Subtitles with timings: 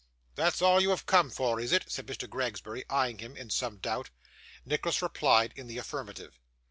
[0.33, 2.27] 'That's all you have come for, is it?' said Mr.
[2.27, 4.09] Gregsbury, eyeing him in some doubt.
[4.65, 6.39] Nicholas replied in the affirmative.